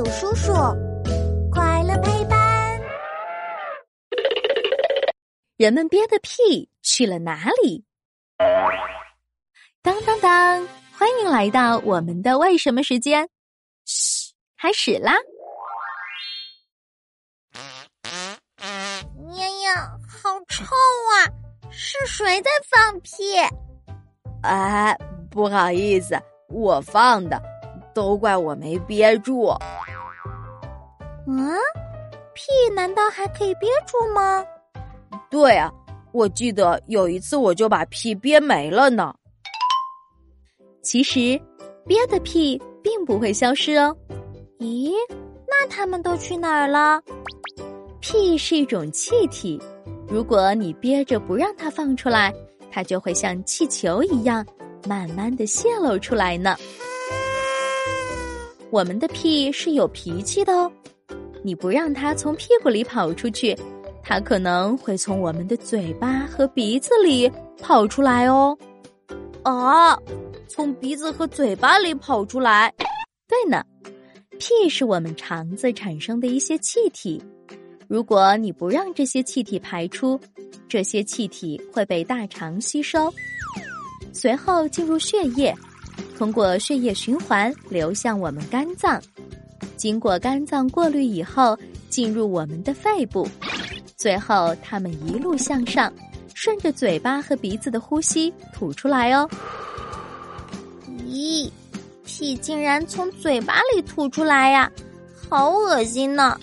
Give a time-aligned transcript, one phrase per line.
[0.00, 0.50] 有叔叔，
[1.52, 2.80] 快乐陪伴。
[5.58, 7.84] 人们憋的屁去了哪里？
[9.82, 10.66] 当当当！
[10.98, 13.28] 欢迎来到我们的为什么时间。
[13.84, 15.12] 嘘，开始啦！
[18.62, 21.28] 呀呀，好臭啊！
[21.70, 23.36] 是谁在放屁？
[24.44, 24.96] 哎，
[25.30, 27.49] 不好意思，我放的。
[27.94, 29.48] 都怪我没憋住。
[31.26, 31.54] 嗯，
[32.34, 34.44] 屁难道还可以憋住吗？
[35.30, 35.72] 对啊，
[36.12, 39.14] 我记得有一次我就把屁憋没了呢。
[40.82, 41.40] 其实，
[41.86, 43.94] 憋的屁并不会消失哦。
[44.58, 44.92] 咦，
[45.46, 47.00] 那他们都去哪儿了？
[48.00, 49.60] 屁是一种气体，
[50.08, 52.34] 如果你憋着不让它放出来，
[52.72, 54.44] 它就会像气球一样，
[54.88, 56.56] 慢慢的泄露出来呢。
[58.70, 60.70] 我们的屁是有脾气的哦，
[61.42, 63.56] 你不让它从屁股里跑出去，
[64.02, 68.56] 它可能会从我们的嘴巴和鼻子里跑出来哦。
[69.42, 69.98] 啊，
[70.46, 72.72] 从鼻子和嘴巴里跑出来？
[73.26, 73.64] 对呢，
[74.38, 77.20] 屁是我们肠子产生的一些气体，
[77.88, 80.20] 如果你不让这些气体排出，
[80.68, 83.12] 这些气体会被大肠吸收，
[84.12, 85.52] 随后进入血液。
[86.20, 89.00] 通过血液循环流向我们肝脏，
[89.74, 93.26] 经过肝脏过滤以后进入我们的肺部，
[93.96, 95.90] 最后它们一路向上，
[96.34, 99.26] 顺着嘴巴和鼻子的呼吸吐出来哦。
[101.06, 101.50] 咦，
[102.04, 104.70] 屁竟然从嘴巴里吐出来呀，
[105.26, 106.38] 好恶心呢！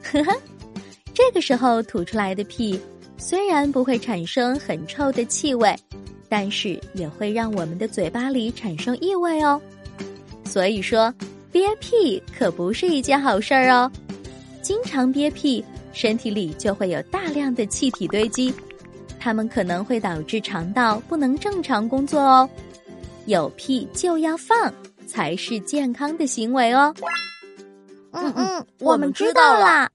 [0.00, 0.32] 呵呵，
[1.12, 2.78] 这个时候吐出来的屁
[3.18, 5.76] 虽然不会产生很臭的气味。
[6.30, 9.60] 但是也会让我们的嘴巴里产生异味哦，
[10.44, 11.12] 所以说
[11.52, 13.90] 憋屁可不是一件好事儿哦。
[14.62, 18.54] 经常憋屁，身体里就会有大量的气体堆积，
[19.18, 22.48] 它们可能会导致肠道不能正常工作哦。
[23.26, 24.72] 有屁就要放，
[25.06, 26.94] 才是健康的行为哦。
[28.12, 29.90] 嗯嗯，我们知道了。